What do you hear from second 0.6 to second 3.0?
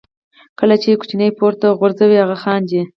چې ماشوم پورته غورځوئ هغه خاندي.